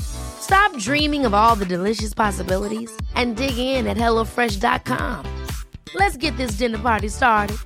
Stop 0.00 0.76
dreaming 0.78 1.26
of 1.26 1.34
all 1.34 1.56
the 1.56 1.66
delicious 1.66 2.14
possibilities 2.14 2.90
and 3.14 3.36
dig 3.36 3.58
in 3.58 3.86
at 3.86 3.96
HelloFresh.com. 3.96 5.46
Let's 5.94 6.16
get 6.16 6.36
this 6.36 6.52
dinner 6.52 6.78
party 6.78 7.08
started. 7.08 7.56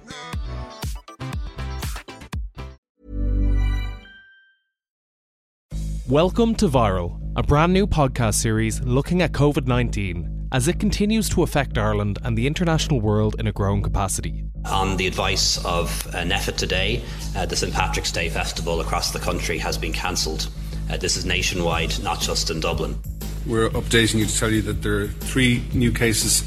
Welcome 6.09 6.57
to 6.57 6.67
Viral, 6.69 7.21
a 7.37 7.43
brand 7.45 7.73
new 7.73 7.87
podcast 7.87 8.35
series 8.35 8.83
looking 8.83 9.23
at 9.23 9.31
COVID 9.31 9.69
19 9.69 10.49
as 10.53 10.67
it 10.67 10.81
continues 10.81 11.29
to 11.29 11.45
affect 11.45 11.79
Ireland 11.79 12.19
and 12.25 12.37
the 12.37 12.47
international 12.47 13.01
world 13.01 13.37
in 13.39 13.47
a 13.47 13.53
growing 13.53 13.83
capacity. 13.83 14.43
On 14.65 14.97
the 14.97 15.07
advice 15.07 15.65
of 15.65 16.07
uh, 16.09 16.19
NPHET 16.19 16.57
today, 16.57 17.05
uh, 17.37 17.47
the 17.47 17.55
St 17.55 17.73
Patrick's 17.73 18.11
Day 18.11 18.29
Festival 18.29 18.81
across 18.81 19.13
the 19.13 19.21
country 19.21 19.59
has 19.59 19.79
been 19.79 19.93
cancelled. 19.93 20.49
Uh, 20.91 20.97
this 20.97 21.17
is 21.17 21.25
nationwide, 21.25 22.03
not 22.03 22.21
just 22.21 22.51
in 22.51 22.59
Dublin. 22.59 22.99
We're 23.47 23.71
updating 23.71 24.19
you 24.19 24.27
to 24.27 24.37
tell 24.37 24.51
you 24.51 24.61
that 24.63 24.83
there 24.83 24.99
are 25.03 25.07
three 25.07 25.63
new 25.73 25.93
cases 25.93 26.43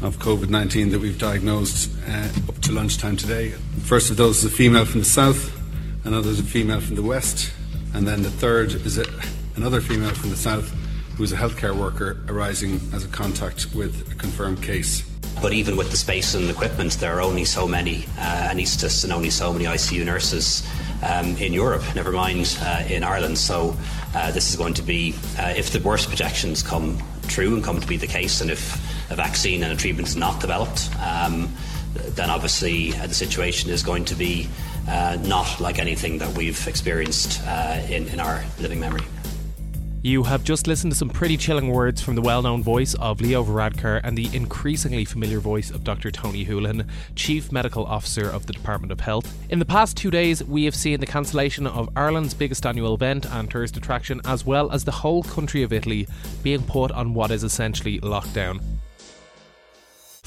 of 0.00 0.16
COVID 0.16 0.48
19 0.48 0.90
that 0.92 0.98
we've 0.98 1.18
diagnosed 1.18 1.90
uh, 2.08 2.28
up 2.48 2.58
to 2.62 2.72
lunchtime 2.72 3.18
today. 3.18 3.50
First 3.82 4.10
of 4.10 4.16
those 4.16 4.38
is 4.38 4.44
a 4.46 4.50
female 4.50 4.86
from 4.86 5.00
the 5.00 5.06
south, 5.06 5.54
another 6.06 6.30
is 6.30 6.40
a 6.40 6.42
female 6.42 6.80
from 6.80 6.96
the 6.96 7.02
west, 7.02 7.52
and 7.92 8.08
then 8.08 8.22
the 8.22 8.30
third 8.30 8.72
is 8.72 8.96
a, 8.96 9.04
another 9.56 9.82
female 9.82 10.14
from 10.14 10.30
the 10.30 10.36
south 10.36 10.70
who's 11.18 11.32
a 11.32 11.36
healthcare 11.36 11.76
worker 11.76 12.16
arising 12.28 12.80
as 12.94 13.04
a 13.04 13.08
contact 13.08 13.74
with 13.74 14.10
a 14.10 14.14
confirmed 14.14 14.62
case. 14.62 15.02
But 15.42 15.52
even 15.52 15.76
with 15.76 15.90
the 15.90 15.98
space 15.98 16.34
and 16.34 16.48
equipment, 16.48 16.92
there 16.92 17.14
are 17.18 17.20
only 17.20 17.44
so 17.44 17.68
many 17.68 18.06
uh, 18.18 18.48
anaesthetists 18.50 19.04
and 19.04 19.12
only 19.12 19.28
so 19.28 19.52
many 19.52 19.66
ICU 19.66 20.02
nurses 20.06 20.66
um, 21.02 21.36
in 21.36 21.52
Europe, 21.52 21.82
never 21.94 22.12
mind 22.12 22.58
uh, 22.62 22.84
in 22.88 23.04
Ireland. 23.04 23.38
So 23.38 23.76
uh, 24.14 24.30
this 24.30 24.50
is 24.50 24.56
going 24.56 24.74
to 24.74 24.82
be, 24.82 25.14
uh, 25.38 25.54
if 25.56 25.70
the 25.70 25.80
worst 25.80 26.08
projections 26.08 26.62
come 26.62 27.02
true 27.28 27.54
and 27.54 27.64
come 27.64 27.80
to 27.80 27.86
be 27.86 27.96
the 27.96 28.06
case, 28.06 28.40
and 28.40 28.50
if 28.50 28.74
a 29.10 29.16
vaccine 29.16 29.62
and 29.62 29.72
a 29.72 29.76
treatment 29.76 30.08
is 30.08 30.16
not 30.16 30.40
developed, 30.40 30.90
um, 31.00 31.52
then 32.14 32.30
obviously 32.30 32.94
uh, 32.96 33.06
the 33.06 33.14
situation 33.14 33.70
is 33.70 33.82
going 33.82 34.04
to 34.06 34.14
be 34.14 34.48
uh, 34.88 35.16
not 35.22 35.60
like 35.60 35.78
anything 35.78 36.18
that 36.18 36.36
we've 36.36 36.66
experienced 36.66 37.40
in, 37.88 38.08
in 38.08 38.20
our 38.20 38.42
living 38.60 38.80
memory. 38.80 39.02
You 40.04 40.24
have 40.24 40.42
just 40.42 40.66
listened 40.66 40.90
to 40.90 40.98
some 40.98 41.10
pretty 41.10 41.36
chilling 41.36 41.68
words 41.68 42.02
from 42.02 42.16
the 42.16 42.22
well 42.22 42.42
known 42.42 42.60
voice 42.60 42.94
of 42.94 43.20
Leo 43.20 43.44
Varadkar 43.44 44.00
and 44.02 44.18
the 44.18 44.28
increasingly 44.34 45.04
familiar 45.04 45.38
voice 45.38 45.70
of 45.70 45.84
Dr. 45.84 46.10
Tony 46.10 46.44
Holohan, 46.44 46.88
Chief 47.14 47.52
Medical 47.52 47.84
Officer 47.84 48.28
of 48.28 48.46
the 48.46 48.52
Department 48.52 48.90
of 48.90 48.98
Health. 48.98 49.32
In 49.48 49.60
the 49.60 49.64
past 49.64 49.96
two 49.96 50.10
days, 50.10 50.42
we 50.42 50.64
have 50.64 50.74
seen 50.74 50.98
the 50.98 51.06
cancellation 51.06 51.68
of 51.68 51.88
Ireland's 51.94 52.34
biggest 52.34 52.66
annual 52.66 52.94
event 52.94 53.26
and 53.26 53.48
tourist 53.48 53.76
attraction, 53.76 54.20
as 54.24 54.44
well 54.44 54.72
as 54.72 54.82
the 54.82 54.90
whole 54.90 55.22
country 55.22 55.62
of 55.62 55.72
Italy 55.72 56.08
being 56.42 56.64
put 56.64 56.90
on 56.90 57.14
what 57.14 57.30
is 57.30 57.44
essentially 57.44 58.00
lockdown. 58.00 58.60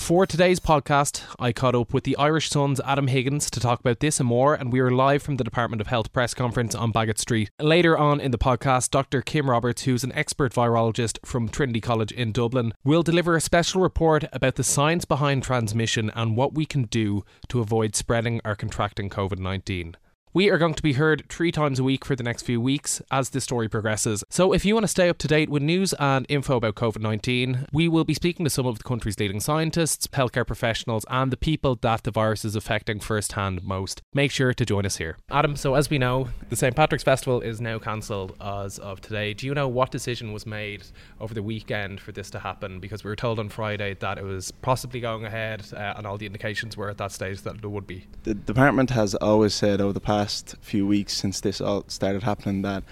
For 0.05 0.27
today's 0.27 0.59
podcast, 0.59 1.23
I 1.39 1.51
caught 1.51 1.73
up 1.73 1.91
with 1.91 2.03
the 2.03 2.15
Irish 2.17 2.51
Sun's 2.51 2.79
Adam 2.81 3.07
Higgins 3.07 3.49
to 3.49 3.59
talk 3.59 3.79
about 3.79 4.01
this 4.01 4.19
and 4.19 4.29
more, 4.29 4.53
and 4.53 4.71
we 4.71 4.79
are 4.79 4.91
live 4.91 5.23
from 5.23 5.37
the 5.37 5.43
Department 5.43 5.81
of 5.81 5.87
Health 5.87 6.13
press 6.13 6.35
conference 6.35 6.75
on 6.75 6.93
Baggot 6.93 7.17
Street. 7.17 7.49
Later 7.59 7.97
on 7.97 8.19
in 8.19 8.29
the 8.29 8.37
podcast, 8.37 8.91
Dr. 8.91 9.23
Kim 9.23 9.49
Roberts, 9.49 9.85
who's 9.85 10.03
an 10.03 10.11
expert 10.11 10.53
virologist 10.53 11.17
from 11.25 11.49
Trinity 11.49 11.81
College 11.81 12.11
in 12.11 12.31
Dublin, 12.31 12.75
will 12.83 13.01
deliver 13.01 13.35
a 13.35 13.41
special 13.41 13.81
report 13.81 14.25
about 14.31 14.57
the 14.57 14.63
science 14.63 15.05
behind 15.05 15.41
transmission 15.41 16.11
and 16.13 16.37
what 16.37 16.53
we 16.53 16.67
can 16.67 16.83
do 16.83 17.25
to 17.47 17.59
avoid 17.59 17.95
spreading 17.95 18.39
or 18.45 18.53
contracting 18.55 19.09
COVID 19.09 19.39
19. 19.39 19.97
We 20.35 20.49
are 20.49 20.57
going 20.57 20.73
to 20.73 20.83
be 20.83 20.91
heard 20.91 21.23
three 21.29 21.49
times 21.49 21.79
a 21.79 21.83
week 21.85 22.03
for 22.03 22.13
the 22.13 22.21
next 22.21 22.43
few 22.43 22.59
weeks 22.59 23.01
as 23.09 23.29
this 23.29 23.45
story 23.45 23.69
progresses. 23.69 24.21
So, 24.29 24.51
if 24.51 24.65
you 24.65 24.73
want 24.73 24.83
to 24.83 24.89
stay 24.89 25.07
up 25.07 25.17
to 25.19 25.29
date 25.29 25.49
with 25.49 25.63
news 25.63 25.93
and 25.93 26.25
info 26.27 26.57
about 26.57 26.75
COVID 26.75 26.99
19, 26.99 27.67
we 27.71 27.87
will 27.87 28.03
be 28.03 28.13
speaking 28.13 28.43
to 28.43 28.49
some 28.49 28.65
of 28.65 28.77
the 28.77 28.83
country's 28.83 29.17
leading 29.17 29.39
scientists, 29.39 30.07
healthcare 30.07 30.45
professionals, 30.45 31.05
and 31.09 31.31
the 31.31 31.37
people 31.37 31.75
that 31.75 32.03
the 32.03 32.11
virus 32.11 32.43
is 32.43 32.53
affecting 32.53 32.99
firsthand 32.99 33.63
most. 33.63 34.01
Make 34.13 34.29
sure 34.29 34.53
to 34.53 34.65
join 34.65 34.85
us 34.85 34.97
here. 34.97 35.15
Adam, 35.31 35.55
so 35.55 35.75
as 35.75 35.89
we 35.89 35.97
know, 35.97 36.27
the 36.49 36.57
St. 36.57 36.75
Patrick's 36.75 37.05
Festival 37.05 37.39
is 37.39 37.61
now 37.61 37.79
cancelled 37.79 38.35
as 38.41 38.77
of 38.79 38.99
today. 38.99 39.33
Do 39.33 39.47
you 39.47 39.53
know 39.53 39.69
what 39.69 39.89
decision 39.89 40.33
was 40.33 40.45
made 40.45 40.83
over 41.21 41.33
the 41.33 41.43
weekend 41.43 42.01
for 42.01 42.11
this 42.11 42.29
to 42.31 42.39
happen? 42.39 42.81
Because 42.81 43.05
we 43.05 43.09
were 43.09 43.15
told 43.15 43.39
on 43.39 43.47
Friday 43.47 43.93
that 44.01 44.17
it 44.17 44.25
was 44.25 44.51
possibly 44.51 44.99
going 44.99 45.23
ahead, 45.23 45.63
uh, 45.71 45.93
and 45.95 46.05
all 46.05 46.17
the 46.17 46.25
indications 46.25 46.75
were 46.75 46.89
at 46.89 46.97
that 46.97 47.13
stage 47.13 47.39
that 47.43 47.55
it 47.55 47.65
would 47.65 47.87
be. 47.87 48.05
The 48.23 48.33
department 48.33 48.89
has 48.89 49.15
always 49.15 49.53
said 49.53 49.79
over 49.79 49.93
the 49.93 50.01
past 50.01 50.24
last 50.25 50.55
few 50.59 50.87
weeks 50.87 51.13
since 51.13 51.39
this 51.39 51.61
all 51.61 51.83
started 51.87 52.23
happening 52.23 52.63
that 52.63 52.83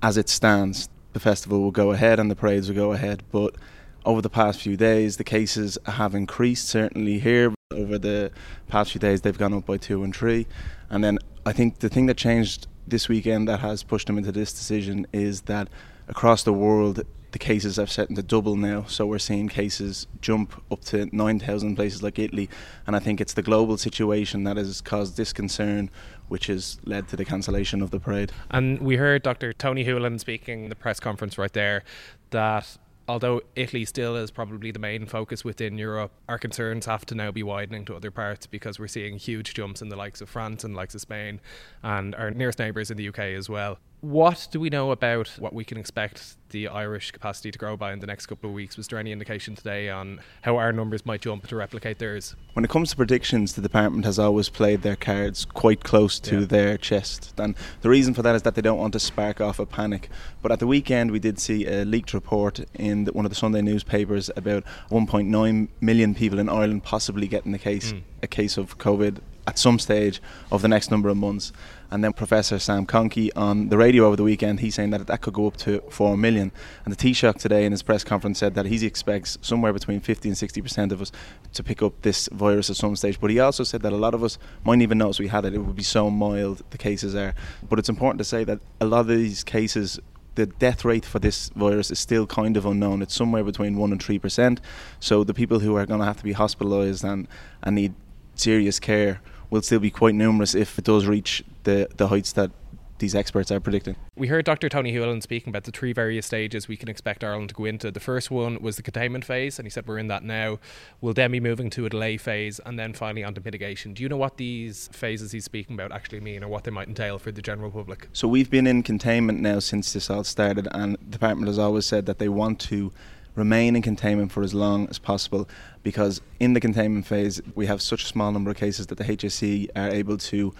as 0.00 0.16
it 0.16 0.28
stands, 0.28 0.88
the 1.12 1.18
festival 1.18 1.60
will 1.60 1.72
go 1.72 1.90
ahead 1.90 2.20
and 2.20 2.30
the 2.30 2.36
parades 2.36 2.68
will 2.68 2.76
go 2.76 2.92
ahead. 2.92 3.24
But 3.32 3.56
over 4.04 4.22
the 4.22 4.30
past 4.30 4.60
few 4.60 4.76
days, 4.76 5.16
the 5.16 5.24
cases 5.24 5.76
have 5.86 6.14
increased. 6.14 6.68
Certainly 6.68 7.18
here, 7.18 7.52
over 7.72 7.98
the 7.98 8.30
past 8.68 8.92
few 8.92 9.00
days, 9.00 9.22
they've 9.22 9.36
gone 9.36 9.52
up 9.54 9.66
by 9.66 9.76
two 9.76 10.04
and 10.04 10.14
three. 10.14 10.46
And 10.88 11.02
then 11.02 11.18
I 11.44 11.52
think 11.52 11.80
the 11.80 11.88
thing 11.88 12.06
that 12.06 12.16
changed 12.16 12.68
this 12.86 13.08
weekend 13.08 13.48
that 13.48 13.58
has 13.58 13.82
pushed 13.82 14.06
them 14.06 14.16
into 14.16 14.30
this 14.30 14.52
decision 14.52 15.08
is 15.12 15.42
that 15.42 15.66
across 16.06 16.44
the 16.44 16.52
world, 16.52 17.02
the 17.32 17.38
cases 17.38 17.76
have 17.76 17.90
set 17.90 18.08
into 18.08 18.22
double 18.22 18.56
now. 18.56 18.84
So 18.84 19.06
we're 19.06 19.18
seeing 19.18 19.48
cases 19.48 20.06
jump 20.20 20.62
up 20.70 20.82
to 20.86 21.08
9,000 21.12 21.76
places 21.76 22.02
like 22.02 22.18
Italy. 22.18 22.48
And 22.86 22.94
I 22.94 22.98
think 22.98 23.20
it's 23.20 23.32
the 23.34 23.42
global 23.42 23.76
situation 23.76 24.44
that 24.44 24.56
has 24.56 24.80
caused 24.80 25.16
this 25.16 25.32
concern, 25.32 25.90
which 26.28 26.46
has 26.46 26.78
led 26.84 27.08
to 27.08 27.16
the 27.16 27.24
cancellation 27.24 27.82
of 27.82 27.90
the 27.90 27.98
parade. 27.98 28.32
And 28.50 28.80
we 28.80 28.96
heard 28.96 29.22
Dr. 29.22 29.52
Tony 29.52 29.84
Holohan 29.84 30.20
speaking 30.20 30.64
in 30.64 30.70
the 30.70 30.76
press 30.76 31.00
conference 31.00 31.38
right 31.38 31.52
there 31.52 31.84
that 32.30 32.76
although 33.08 33.40
Italy 33.56 33.84
still 33.84 34.14
is 34.16 34.30
probably 34.30 34.70
the 34.70 34.78
main 34.78 35.06
focus 35.06 35.44
within 35.44 35.78
Europe, 35.78 36.12
our 36.28 36.38
concerns 36.38 36.86
have 36.86 37.04
to 37.06 37.14
now 37.14 37.30
be 37.30 37.42
widening 37.42 37.84
to 37.86 37.96
other 37.96 38.10
parts 38.10 38.46
because 38.46 38.78
we're 38.78 38.88
seeing 38.88 39.16
huge 39.16 39.54
jumps 39.54 39.82
in 39.82 39.88
the 39.88 39.96
likes 39.96 40.20
of 40.20 40.28
France 40.28 40.64
and 40.64 40.76
likes 40.76 40.94
of 40.94 41.00
Spain 41.00 41.40
and 41.82 42.14
our 42.14 42.30
nearest 42.30 42.58
neighbours 42.58 42.90
in 42.90 42.96
the 42.96 43.08
UK 43.08 43.18
as 43.18 43.48
well. 43.48 43.78
What 44.02 44.48
do 44.50 44.58
we 44.58 44.68
know 44.68 44.90
about 44.90 45.28
what 45.38 45.52
we 45.52 45.64
can 45.64 45.78
expect 45.78 46.34
the 46.48 46.66
Irish 46.66 47.12
capacity 47.12 47.52
to 47.52 47.58
grow 47.58 47.76
by 47.76 47.92
in 47.92 48.00
the 48.00 48.06
next 48.08 48.26
couple 48.26 48.50
of 48.50 48.54
weeks? 48.54 48.76
Was 48.76 48.88
there 48.88 48.98
any 48.98 49.12
indication 49.12 49.54
today 49.54 49.90
on 49.90 50.18
how 50.40 50.56
our 50.56 50.72
numbers 50.72 51.06
might 51.06 51.20
jump 51.20 51.46
to 51.46 51.54
replicate 51.54 52.00
theirs? 52.00 52.34
When 52.54 52.64
it 52.64 52.68
comes 52.68 52.90
to 52.90 52.96
predictions, 52.96 53.52
the 53.52 53.62
department 53.62 54.04
has 54.04 54.18
always 54.18 54.48
played 54.48 54.82
their 54.82 54.96
cards 54.96 55.44
quite 55.44 55.84
close 55.84 56.18
to 56.18 56.40
yeah. 56.40 56.46
their 56.46 56.78
chest. 56.78 57.32
And 57.38 57.54
the 57.82 57.90
reason 57.90 58.12
for 58.12 58.22
that 58.22 58.34
is 58.34 58.42
that 58.42 58.56
they 58.56 58.60
don't 58.60 58.80
want 58.80 58.92
to 58.94 58.98
spark 58.98 59.40
off 59.40 59.60
a 59.60 59.66
panic. 59.66 60.08
But 60.42 60.50
at 60.50 60.58
the 60.58 60.66
weekend, 60.66 61.12
we 61.12 61.20
did 61.20 61.38
see 61.38 61.64
a 61.68 61.84
leaked 61.84 62.12
report 62.12 62.58
in 62.74 63.04
the, 63.04 63.12
one 63.12 63.24
of 63.24 63.30
the 63.30 63.36
Sunday 63.36 63.62
newspapers 63.62 64.32
about 64.36 64.64
1.9 64.90 65.68
million 65.80 66.14
people 66.16 66.40
in 66.40 66.48
Ireland 66.48 66.82
possibly 66.82 67.28
getting 67.28 67.54
a 67.54 67.58
case, 67.58 67.92
mm. 67.92 68.02
a 68.20 68.26
case 68.26 68.56
of 68.56 68.78
COVID 68.78 69.18
at 69.46 69.58
some 69.58 69.78
stage 69.78 70.20
of 70.50 70.62
the 70.62 70.68
next 70.68 70.90
number 70.90 71.08
of 71.08 71.16
months. 71.16 71.52
And 71.92 72.02
then 72.02 72.14
Professor 72.14 72.58
Sam 72.58 72.86
McConkey 72.86 73.28
on 73.36 73.68
the 73.68 73.76
radio 73.76 74.06
over 74.06 74.16
the 74.16 74.22
weekend, 74.22 74.60
he's 74.60 74.76
saying 74.76 74.90
that 74.90 75.06
that 75.08 75.20
could 75.20 75.34
go 75.34 75.46
up 75.46 75.58
to 75.58 75.82
4 75.90 76.16
million. 76.16 76.50
And 76.86 76.94
the 76.94 76.96
Taoiseach 76.96 77.36
today 77.36 77.66
in 77.66 77.72
his 77.72 77.82
press 77.82 78.02
conference 78.02 78.38
said 78.38 78.54
that 78.54 78.64
he 78.64 78.86
expects 78.86 79.36
somewhere 79.42 79.74
between 79.74 80.00
50 80.00 80.30
and 80.30 80.38
60% 80.38 80.90
of 80.90 81.02
us 81.02 81.12
to 81.52 81.62
pick 81.62 81.82
up 81.82 82.00
this 82.00 82.30
virus 82.32 82.70
at 82.70 82.76
some 82.76 82.96
stage. 82.96 83.20
But 83.20 83.28
he 83.28 83.40
also 83.40 83.62
said 83.62 83.82
that 83.82 83.92
a 83.92 83.96
lot 83.96 84.14
of 84.14 84.24
us 84.24 84.38
mightn't 84.64 84.80
even 84.80 84.96
notice 84.96 85.20
we 85.20 85.28
had 85.28 85.44
it. 85.44 85.52
It 85.52 85.58
would 85.58 85.76
be 85.76 85.82
so 85.82 86.08
mild, 86.08 86.62
the 86.70 86.78
cases 86.78 87.14
are. 87.14 87.34
But 87.68 87.78
it's 87.78 87.90
important 87.90 88.20
to 88.20 88.24
say 88.24 88.42
that 88.44 88.60
a 88.80 88.86
lot 88.86 89.00
of 89.00 89.08
these 89.08 89.44
cases 89.44 90.00
the 90.34 90.46
death 90.46 90.86
rate 90.86 91.04
for 91.04 91.18
this 91.18 91.50
virus 91.50 91.90
is 91.90 91.98
still 91.98 92.26
kind 92.26 92.56
of 92.56 92.64
unknown. 92.64 93.02
It's 93.02 93.14
somewhere 93.14 93.44
between 93.44 93.76
one 93.76 93.92
and 93.92 94.02
three 94.02 94.18
percent. 94.18 94.62
So 94.98 95.24
the 95.24 95.34
people 95.34 95.58
who 95.58 95.76
are 95.76 95.84
going 95.84 96.00
to 96.00 96.06
have 96.06 96.16
to 96.16 96.24
be 96.24 96.32
hospitalised 96.32 97.04
and 97.04 97.28
and 97.62 97.76
need 97.76 97.92
serious 98.34 98.80
care 98.80 99.20
will 99.52 99.62
still 99.62 99.78
be 99.78 99.90
quite 99.90 100.14
numerous 100.14 100.54
if 100.54 100.78
it 100.78 100.84
does 100.84 101.06
reach 101.06 101.44
the, 101.64 101.86
the 101.98 102.08
heights 102.08 102.32
that 102.32 102.50
these 102.98 103.14
experts 103.14 103.50
are 103.50 103.60
predicting. 103.60 103.96
We 104.16 104.28
heard 104.28 104.44
Dr. 104.44 104.68
Tony 104.68 104.94
Holohan 104.94 105.22
speaking 105.22 105.50
about 105.50 105.64
the 105.64 105.72
three 105.72 105.92
various 105.92 106.24
stages 106.24 106.68
we 106.68 106.76
can 106.76 106.88
expect 106.88 107.22
Ireland 107.24 107.48
to 107.50 107.54
go 107.54 107.64
into. 107.64 107.90
The 107.90 108.00
first 108.00 108.30
one 108.30 108.62
was 108.62 108.76
the 108.76 108.82
containment 108.82 109.24
phase, 109.24 109.58
and 109.58 109.66
he 109.66 109.70
said 109.70 109.86
we're 109.86 109.98
in 109.98 110.06
that 110.06 110.22
now. 110.22 110.58
We'll 111.00 111.12
then 111.12 111.32
be 111.32 111.40
moving 111.40 111.68
to 111.70 111.84
a 111.84 111.90
delay 111.90 112.16
phase 112.16 112.60
and 112.64 112.78
then 112.78 112.94
finally 112.94 113.24
onto 113.24 113.42
mitigation. 113.44 113.92
Do 113.92 114.04
you 114.04 114.08
know 114.08 114.16
what 114.16 114.36
these 114.36 114.88
phases 114.92 115.32
he's 115.32 115.44
speaking 115.44 115.74
about 115.74 115.92
actually 115.92 116.20
mean 116.20 116.44
or 116.44 116.48
what 116.48 116.64
they 116.64 116.70
might 116.70 116.88
entail 116.88 117.18
for 117.18 117.32
the 117.32 117.42
general 117.42 117.72
public? 117.72 118.08
So 118.12 118.28
we've 118.28 118.50
been 118.50 118.68
in 118.68 118.84
containment 118.84 119.40
now 119.40 119.58
since 119.58 119.92
this 119.92 120.08
all 120.08 120.24
started, 120.24 120.68
and 120.70 120.94
the 120.94 121.04
department 121.10 121.48
has 121.48 121.58
always 121.58 121.84
said 121.84 122.06
that 122.06 122.18
they 122.18 122.28
want 122.28 122.60
to 122.60 122.92
remain 123.34 123.76
in 123.76 123.82
containment 123.82 124.30
for 124.30 124.42
as 124.42 124.52
long 124.52 124.88
as 124.88 124.98
possible 124.98 125.48
because 125.82 126.20
in 126.38 126.52
the 126.52 126.60
containment 126.60 127.06
phase 127.06 127.40
we 127.54 127.66
have 127.66 127.80
such 127.80 128.04
a 128.04 128.06
small 128.06 128.30
number 128.32 128.50
of 128.50 128.56
cases 128.56 128.88
that 128.88 128.98
the 128.98 129.04
HSE 129.04 129.68
are 129.74 129.88
able 129.88 130.18
to 130.18 130.54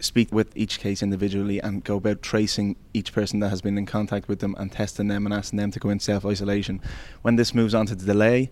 speak 0.00 0.32
with 0.32 0.56
each 0.56 0.78
case 0.78 1.02
individually 1.02 1.60
and 1.60 1.84
go 1.84 1.96
about 1.96 2.22
tracing 2.22 2.76
each 2.94 3.12
person 3.12 3.40
that 3.40 3.50
has 3.50 3.60
been 3.60 3.76
in 3.76 3.86
contact 3.86 4.28
with 4.28 4.40
them 4.40 4.54
and 4.58 4.72
testing 4.72 5.08
them 5.08 5.26
and 5.26 5.34
asking 5.34 5.58
them 5.58 5.70
to 5.70 5.78
go 5.78 5.90
in 5.90 6.00
self 6.00 6.24
isolation. 6.24 6.80
When 7.22 7.36
this 7.36 7.54
moves 7.54 7.74
on 7.74 7.86
to 7.86 7.94
the 7.94 8.06
delay, 8.06 8.50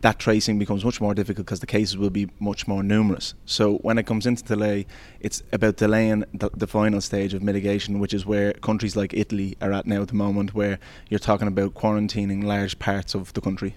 that 0.00 0.18
tracing 0.18 0.58
becomes 0.58 0.84
much 0.84 1.00
more 1.00 1.14
difficult 1.14 1.46
because 1.46 1.60
the 1.60 1.66
cases 1.66 1.96
will 1.96 2.10
be 2.10 2.28
much 2.38 2.68
more 2.68 2.82
numerous. 2.82 3.34
So 3.44 3.76
when 3.78 3.98
it 3.98 4.06
comes 4.06 4.26
into 4.26 4.44
delay, 4.44 4.86
it's 5.20 5.42
about 5.52 5.76
delaying 5.76 6.24
the, 6.34 6.50
the, 6.54 6.66
final 6.66 7.00
stage 7.00 7.32
of 7.32 7.42
mitigation, 7.42 7.98
which 7.98 8.12
is 8.12 8.26
where 8.26 8.52
countries 8.54 8.96
like 8.96 9.14
Italy 9.14 9.56
are 9.60 9.72
at 9.72 9.86
now 9.86 10.02
at 10.02 10.08
the 10.08 10.14
moment, 10.14 10.54
where 10.54 10.78
you're 11.08 11.20
talking 11.20 11.48
about 11.48 11.74
quarantining 11.74 12.44
large 12.44 12.78
parts 12.78 13.14
of 13.14 13.32
the 13.32 13.40
country. 13.40 13.74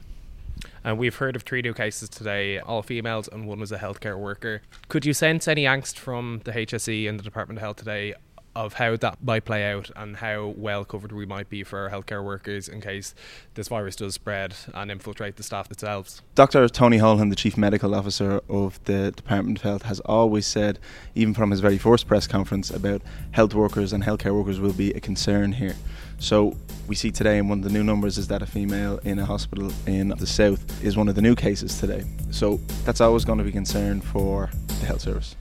And 0.83 0.97
we've 0.97 1.15
heard 1.15 1.35
of 1.35 1.43
three 1.43 1.61
new 1.61 1.73
cases 1.73 2.09
today, 2.09 2.59
all 2.59 2.81
females, 2.81 3.27
and 3.27 3.47
one 3.47 3.59
was 3.59 3.71
a 3.71 3.77
healthcare 3.77 4.17
worker. 4.17 4.61
Could 4.87 5.05
you 5.05 5.13
sense 5.13 5.47
any 5.47 5.63
angst 5.63 5.97
from 5.97 6.41
the 6.45 6.51
HSE 6.51 7.07
and 7.07 7.19
the 7.19 7.23
Department 7.23 7.57
of 7.57 7.61
Health 7.61 7.77
today 7.77 8.13
of 8.55 8.73
how 8.73 8.95
that 8.95 9.23
might 9.23 9.45
play 9.45 9.71
out 9.71 9.89
and 9.95 10.17
how 10.17 10.53
well 10.57 10.83
covered 10.83 11.11
we 11.11 11.25
might 11.25 11.49
be 11.49 11.63
for 11.63 11.79
our 11.79 11.89
healthcare 11.89 12.23
workers 12.23 12.67
in 12.67 12.81
case 12.81 13.13
this 13.53 13.67
virus 13.67 13.95
does 13.95 14.13
spread 14.13 14.55
and 14.73 14.91
infiltrate 14.91 15.35
the 15.35 15.43
staff 15.43 15.67
themselves. 15.69 16.21
Dr. 16.35 16.67
Tony 16.67 16.97
Holohan, 16.97 17.29
the 17.29 17.35
Chief 17.35 17.57
Medical 17.57 17.93
Officer 17.95 18.41
of 18.49 18.83
the 18.85 19.11
Department 19.11 19.59
of 19.59 19.63
Health, 19.63 19.81
has 19.83 19.99
always 20.01 20.47
said, 20.47 20.79
even 21.15 21.33
from 21.33 21.51
his 21.51 21.59
very 21.59 21.77
first 21.77 22.07
press 22.07 22.27
conference, 22.27 22.69
about 22.69 23.01
health 23.31 23.53
workers 23.53 23.93
and 23.93 24.03
healthcare 24.03 24.33
workers 24.33 24.59
will 24.59 24.73
be 24.73 24.91
a 24.91 24.99
concern 24.99 25.53
here. 25.53 25.75
So 26.17 26.57
we 26.87 26.95
see 26.95 27.11
today, 27.11 27.37
and 27.37 27.49
one 27.49 27.59
of 27.59 27.63
the 27.63 27.69
new 27.69 27.83
numbers 27.83 28.17
is 28.17 28.27
that 28.27 28.41
a 28.41 28.45
female 28.45 28.99
in 29.03 29.19
a 29.19 29.25
hospital 29.25 29.71
in 29.85 30.09
the 30.09 30.27
south 30.27 30.83
is 30.83 30.97
one 30.97 31.07
of 31.07 31.15
the 31.15 31.21
new 31.21 31.35
cases 31.35 31.79
today. 31.79 32.03
So 32.31 32.59
that's 32.83 32.99
always 32.99 33.23
going 33.23 33.37
to 33.37 33.45
be 33.45 33.51
concern 33.51 34.01
for 34.01 34.49
the 34.67 34.85
health 34.85 35.01
service. 35.01 35.35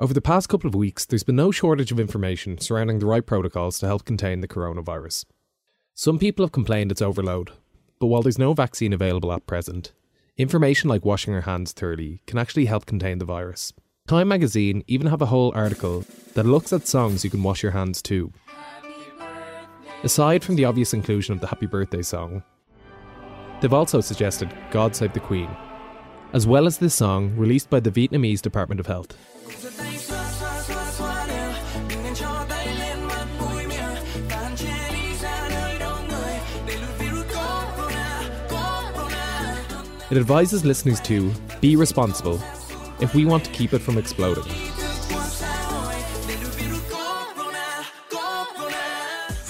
Over 0.00 0.14
the 0.14 0.22
past 0.22 0.48
couple 0.48 0.66
of 0.66 0.74
weeks, 0.74 1.04
there's 1.04 1.24
been 1.24 1.36
no 1.36 1.50
shortage 1.50 1.92
of 1.92 2.00
information 2.00 2.56
surrounding 2.56 3.00
the 3.00 3.06
right 3.06 3.24
protocols 3.24 3.78
to 3.80 3.86
help 3.86 4.06
contain 4.06 4.40
the 4.40 4.48
coronavirus. 4.48 5.26
Some 5.94 6.18
people 6.18 6.42
have 6.42 6.52
complained 6.52 6.90
it's 6.90 7.02
overload, 7.02 7.50
but 7.98 8.06
while 8.06 8.22
there's 8.22 8.38
no 8.38 8.54
vaccine 8.54 8.94
available 8.94 9.30
at 9.30 9.46
present, 9.46 9.92
information 10.38 10.88
like 10.88 11.04
washing 11.04 11.34
our 11.34 11.42
hands 11.42 11.72
thoroughly 11.72 12.22
can 12.26 12.38
actually 12.38 12.64
help 12.64 12.86
contain 12.86 13.18
the 13.18 13.26
virus. 13.26 13.74
Time 14.08 14.28
magazine 14.28 14.82
even 14.86 15.08
have 15.08 15.20
a 15.20 15.26
whole 15.26 15.52
article 15.54 16.06
that 16.32 16.46
looks 16.46 16.72
at 16.72 16.88
songs 16.88 17.22
you 17.22 17.28
can 17.28 17.42
wash 17.42 17.62
your 17.62 17.72
hands 17.72 18.00
to. 18.00 18.32
Aside 20.02 20.42
from 20.42 20.56
the 20.56 20.64
obvious 20.64 20.94
inclusion 20.94 21.34
of 21.34 21.42
the 21.42 21.46
Happy 21.46 21.66
Birthday 21.66 22.00
song, 22.00 22.42
they've 23.60 23.74
also 23.74 24.00
suggested 24.00 24.50
God 24.70 24.96
Save 24.96 25.12
the 25.12 25.20
Queen, 25.20 25.50
as 26.32 26.46
well 26.46 26.66
as 26.66 26.78
this 26.78 26.94
song 26.94 27.34
released 27.36 27.70
by 27.70 27.80
the 27.80 27.90
Vietnamese 27.90 28.40
Department 28.40 28.80
of 28.80 28.86
Health. 28.86 29.16
It 40.10 40.16
advises 40.16 40.64
listeners 40.64 41.00
to 41.02 41.32
be 41.60 41.76
responsible 41.76 42.40
if 43.00 43.14
we 43.14 43.24
want 43.24 43.44
to 43.44 43.50
keep 43.52 43.72
it 43.72 43.78
from 43.78 43.96
exploding. 43.96 44.44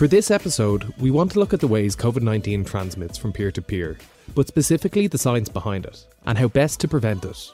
For 0.00 0.08
this 0.08 0.30
episode, 0.30 0.94
we 0.96 1.10
want 1.10 1.30
to 1.32 1.38
look 1.38 1.52
at 1.52 1.60
the 1.60 1.66
ways 1.66 1.94
COVID 1.94 2.22
19 2.22 2.64
transmits 2.64 3.18
from 3.18 3.34
peer 3.34 3.50
to 3.50 3.60
peer, 3.60 3.98
but 4.34 4.48
specifically 4.48 5.06
the 5.08 5.18
science 5.18 5.50
behind 5.50 5.84
it 5.84 6.06
and 6.24 6.38
how 6.38 6.48
best 6.48 6.80
to 6.80 6.88
prevent 6.88 7.22
it. 7.26 7.52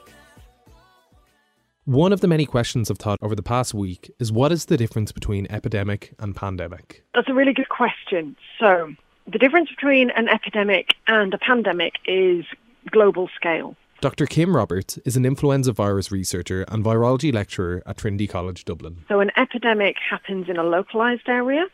One 1.83 2.13
of 2.13 2.21
the 2.21 2.27
many 2.29 2.45
questions 2.45 2.89
I've 2.89 2.99
thought 2.99 3.19
over 3.21 3.35
the 3.35 3.43
past 3.43 3.73
week 3.73 4.09
is 4.17 4.31
what 4.31 4.53
is 4.53 4.63
the 4.63 4.77
difference 4.77 5.11
between 5.11 5.45
epidemic 5.49 6.13
and 6.19 6.33
pandemic? 6.33 7.03
That's 7.13 7.27
a 7.27 7.33
really 7.33 7.51
good 7.51 7.67
question. 7.67 8.37
So, 8.61 8.93
the 9.29 9.39
difference 9.39 9.69
between 9.69 10.11
an 10.11 10.29
epidemic 10.29 10.93
and 11.05 11.33
a 11.33 11.37
pandemic 11.37 11.95
is 12.05 12.45
global 12.89 13.29
scale. 13.35 13.75
Dr. 13.99 14.25
Kim 14.25 14.55
Roberts 14.55 14.97
is 14.99 15.17
an 15.17 15.25
influenza 15.25 15.73
virus 15.73 16.13
researcher 16.13 16.63
and 16.69 16.85
virology 16.85 17.33
lecturer 17.33 17.83
at 17.85 17.97
Trinity 17.97 18.25
College 18.25 18.63
Dublin. 18.63 19.03
So, 19.09 19.19
an 19.19 19.31
epidemic 19.35 19.97
happens 20.09 20.47
in 20.47 20.55
a 20.55 20.63
localized 20.63 21.27
area, 21.27 21.65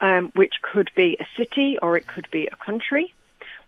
um, 0.00 0.32
which 0.34 0.54
could 0.62 0.90
be 0.94 1.16
a 1.20 1.26
city 1.36 1.78
or 1.80 1.96
it 1.96 2.06
could 2.06 2.28
be 2.30 2.46
a 2.46 2.56
country, 2.56 3.12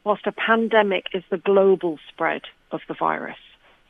whilst 0.05 0.26
a 0.26 0.32
pandemic 0.32 1.06
is 1.12 1.23
the 1.31 1.38
global 1.38 1.99
spread 2.08 2.43
of 2.70 2.81
the 2.88 2.94
virus. 2.94 3.38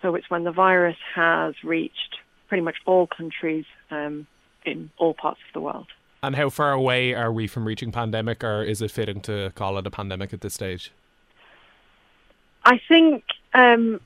So, 0.01 0.15
it's 0.15 0.29
when 0.29 0.45
the 0.45 0.53
virus 0.53 0.97
has 1.15 1.55
reached 1.63 2.19
pretty 2.49 2.63
much 2.63 2.77
all 2.85 3.07
countries 3.07 3.65
um, 3.91 4.27
in 4.65 4.91
all 4.99 5.15
parts 5.15 5.41
of 5.49 5.53
the 5.55 5.61
world. 5.61 5.87
And 6.23 6.37
how 6.37 6.51
far 6.51 6.73
away 6.73 7.15
are 7.15 7.33
we 7.33 7.47
from 7.47 7.67
reaching 7.67 7.91
pandemic, 7.91 8.45
or 8.45 8.63
is 8.63 8.81
it 8.81 8.91
fitting 8.91 9.21
to 9.23 9.53
call 9.55 9.79
it 9.79 9.87
a 9.87 9.91
pandemic 9.91 10.33
at 10.33 10.41
this 10.41 10.55
stage? 10.55 10.93
I 12.65 12.81
think 12.89 13.25
um, 13.55 14.01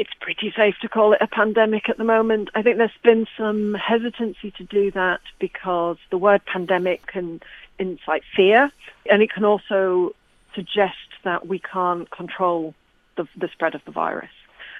it's 0.00 0.14
pretty 0.18 0.50
safe 0.56 0.76
to 0.80 0.88
call 0.88 1.12
it 1.12 1.20
a 1.20 1.26
pandemic 1.26 1.90
at 1.90 1.98
the 1.98 2.04
moment. 2.04 2.48
I 2.54 2.62
think 2.62 2.78
there's 2.78 2.90
been 3.02 3.26
some 3.36 3.74
hesitancy 3.74 4.50
to 4.52 4.64
do 4.64 4.90
that 4.92 5.20
because 5.38 5.98
the 6.08 6.16
word 6.16 6.40
pandemic 6.46 7.06
can 7.06 7.42
incite 7.78 8.22
fear, 8.34 8.72
and 9.10 9.22
it 9.22 9.30
can 9.30 9.44
also 9.44 10.14
suggest 10.54 10.96
that 11.24 11.46
we 11.46 11.58
can't 11.58 12.10
control 12.10 12.74
the, 13.16 13.28
the 13.36 13.48
spread 13.48 13.74
of 13.74 13.84
the 13.84 13.90
virus. 13.90 14.30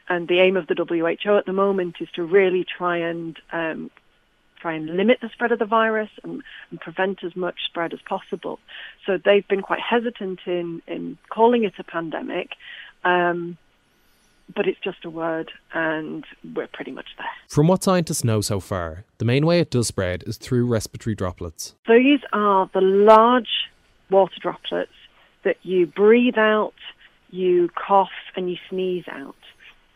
And 0.08 0.26
the 0.26 0.40
aim 0.40 0.56
of 0.56 0.66
the 0.66 0.74
WHO 0.74 1.36
at 1.36 1.44
the 1.44 1.52
moment 1.52 1.96
is 2.00 2.08
to 2.12 2.24
really 2.24 2.64
try 2.64 2.96
and 2.96 3.38
um, 3.52 3.90
try 4.58 4.72
and 4.72 4.86
limit 4.86 5.18
the 5.20 5.28
spread 5.28 5.52
of 5.52 5.58
the 5.58 5.66
virus 5.66 6.10
and, 6.24 6.42
and, 6.70 6.80
prevent 6.80 7.22
as 7.24 7.36
much 7.36 7.56
spread 7.66 7.92
as 7.92 8.00
possible. 8.00 8.58
So 9.04 9.18
they've 9.22 9.46
been 9.46 9.62
quite 9.62 9.80
hesitant 9.80 10.40
in, 10.46 10.80
in 10.86 11.18
calling 11.28 11.64
it 11.64 11.74
a 11.78 11.84
pandemic. 11.84 12.52
Um, 13.04 13.58
but 14.54 14.66
it's 14.66 14.80
just 14.80 15.04
a 15.04 15.10
word, 15.10 15.50
and 15.72 16.24
we're 16.54 16.68
pretty 16.68 16.90
much 16.90 17.06
there. 17.18 17.26
From 17.48 17.68
what 17.68 17.82
scientists 17.82 18.24
know 18.24 18.40
so 18.40 18.60
far, 18.60 19.04
the 19.18 19.24
main 19.24 19.46
way 19.46 19.60
it 19.60 19.70
does 19.70 19.86
spread 19.86 20.24
is 20.26 20.36
through 20.36 20.66
respiratory 20.66 21.14
droplets. 21.14 21.74
These 21.88 22.20
are 22.32 22.70
the 22.72 22.80
large 22.80 23.68
water 24.10 24.34
droplets 24.40 24.92
that 25.44 25.56
you 25.62 25.86
breathe 25.86 26.38
out, 26.38 26.74
you 27.30 27.70
cough, 27.74 28.10
and 28.36 28.50
you 28.50 28.56
sneeze 28.68 29.04
out. 29.08 29.36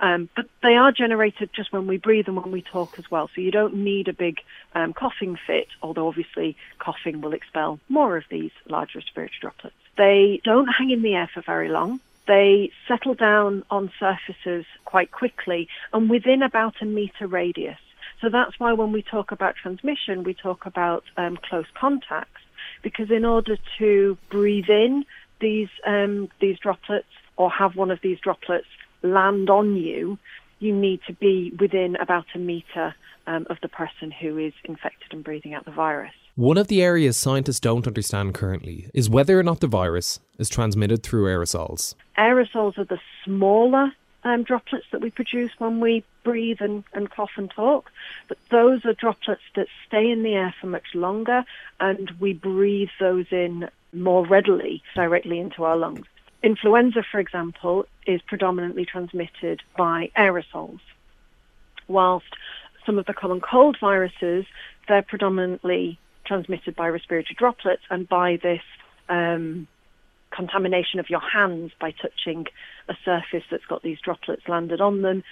Um, 0.00 0.28
but 0.34 0.46
they 0.62 0.75
are 0.75 0.92
generated 0.92 1.50
just 1.54 1.73
when 1.73 1.87
we 1.87 1.96
breathe 1.96 2.26
and 2.26 2.37
when 2.37 2.50
we 2.50 2.62
talk 2.62 2.99
as 2.99 3.11
well. 3.11 3.30
So 3.34 3.40
you 3.40 3.50
don't 3.50 3.76
need 3.76 4.08
a 4.08 4.12
big 4.12 4.38
um, 4.75 4.92
coughing 4.92 5.38
fit, 5.46 5.68
although 5.82 6.08
obviously 6.08 6.56
coughing 6.78 7.20
will 7.20 7.32
expel 7.32 7.78
more 7.88 8.16
of 8.16 8.25
these 8.28 8.50
large 8.68 8.94
respiratory 8.94 9.30
droplets. 9.40 9.76
They 9.96 10.40
don't 10.44 10.66
hang 10.66 10.90
in 10.90 11.02
the 11.02 11.14
air 11.14 11.30
for 11.32 11.40
very 11.42 11.68
long. 11.68 12.00
They 12.26 12.71
settle 12.88 13.14
down 13.14 13.64
on 13.71 13.93
surfaces 14.00 14.64
quite 14.85 15.11
quickly 15.12 15.69
and 15.93 16.09
within 16.09 16.43
about 16.43 16.75
a 16.81 16.87
meter 16.87 17.26
radius. 17.26 17.78
So 18.21 18.31
that's 18.31 18.59
why 18.59 18.73
when 18.73 18.93
we 18.93 19.02
talk 19.02 19.33
about 19.33 19.57
transmission, 19.57 20.25
we 20.25 20.35
talk 20.35 20.64
about 20.64 21.04
um, 21.16 21.37
close 21.49 21.66
contacts, 21.78 22.40
because 22.83 23.11
in 23.11 23.25
order 23.25 23.59
to 23.78 24.16
breathe 24.31 24.71
in 24.71 25.04
these 25.40 25.69
um, 25.87 26.31
these 26.40 26.59
droplets 26.59 27.09
or 27.37 27.50
have 27.50 27.76
one 27.76 27.90
of 27.90 27.99
these 28.02 28.19
droplets 28.21 28.66
land 29.02 29.50
on 29.50 29.76
you, 29.76 30.19
you 30.64 30.75
need 30.75 31.00
to 31.06 31.12
be 31.12 31.52
within 31.61 31.97
about 31.97 32.25
a 32.35 32.38
metre 32.38 32.94
um, 33.26 33.47
of 33.50 33.59
the 33.62 33.68
person 33.68 34.11
who 34.11 34.38
is 34.38 34.52
infected 34.64 35.12
and 35.12 35.23
breathing 35.23 35.54
out 35.54 35.64
the 35.64 35.71
virus. 35.71 36.12
One 36.37 36.59
of 36.59 36.68
the 36.68 36.83
areas 36.83 37.16
scientists 37.16 37.61
don't 37.61 37.87
understand 37.87 38.35
currently 38.35 38.90
is 38.92 39.09
whether 39.09 39.38
or 39.38 39.42
not 39.42 39.61
the 39.61 39.68
virus 39.68 40.18
is 40.38 40.49
transmitted 40.49 41.02
through 41.02 41.26
aerosols. 41.26 41.94
Aerosols 42.18 42.76
are 42.76 42.85
the 42.85 42.99
smaller 43.25 43.92
um, 44.25 44.42
droplets 44.42 44.87
that 44.90 45.00
we 45.00 45.11
produce 45.11 45.52
when 45.59 45.80
we 45.80 46.02
breathe 46.25 46.61
and, 46.61 46.83
and 46.92 47.11
cough 47.11 47.30
and 47.37 47.50
talk, 47.50 47.90
but 48.26 48.38
those 48.50 48.85
are 48.85 48.94
droplets 48.94 49.42
that 49.54 49.68
stay 49.87 50.11
in 50.11 50.23
the 50.23 50.35
air 50.35 50.54
for 50.61 50.66
much 50.66 50.94
longer 50.94 51.44
and 51.78 52.11
we 52.18 52.33
breathe 52.33 52.88
those 52.99 53.26
in 53.30 53.68
more 53.92 54.26
readily 54.26 54.83
directly 54.97 55.38
into 55.38 55.62
our 55.62 55.76
lungs 55.76 56.06
influenza, 56.45 57.03
for 57.11 57.19
example, 57.19 57.87
is 58.07 58.21
predominantly 58.23 58.85
transmitted 58.85 59.63
by 59.77 60.11
aerosols, 60.17 60.81
whilst 61.89 62.27
some 62.85 62.99
of 62.99 63.07
the 63.07 63.15
common 63.15 63.41
cold 63.41 63.79
viruses, 63.81 64.45
they're 64.87 65.03
predominantly 65.03 65.99
transmitted 66.27 66.77
by 66.77 66.89
respiratory 66.89 67.35
droplets 67.37 67.83
and 67.91 68.09
by 68.09 68.39
this 68.43 68.63
um, 69.09 69.67
contamination 70.31 71.01
of 71.01 71.09
your 71.09 71.21
hands 71.21 71.73
by 71.81 71.93
touching 71.93 72.47
a 72.89 72.95
surface 73.05 73.45
that's 73.51 73.65
got 73.67 73.83
these 73.83 73.99
droplets 74.01 74.43
landed 74.47 74.81
on 74.81 75.03
them. 75.03 75.23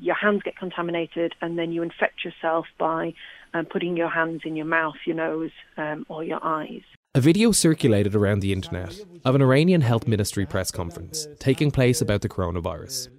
Your 0.00 0.14
hands 0.14 0.42
get 0.42 0.56
contaminated, 0.56 1.34
and 1.42 1.58
then 1.58 1.72
you 1.72 1.82
infect 1.82 2.24
yourself 2.24 2.66
by 2.78 3.14
um, 3.52 3.66
putting 3.66 3.96
your 3.96 4.08
hands 4.08 4.42
in 4.44 4.56
your 4.56 4.66
mouth, 4.66 4.94
your 5.06 5.16
nose, 5.16 5.50
um, 5.76 6.06
or 6.08 6.24
your 6.24 6.40
eyes. 6.42 6.82
A 7.14 7.20
video 7.20 7.52
circulated 7.52 8.14
around 8.14 8.40
the 8.40 8.54
internet 8.54 8.98
of 9.26 9.34
an 9.34 9.42
Iranian 9.42 9.82
health 9.82 10.08
ministry 10.08 10.46
press 10.46 10.70
conference 10.70 11.28
taking 11.38 11.70
place 11.70 12.00
about 12.00 12.22
the 12.22 12.28
coronavirus. 12.28 13.10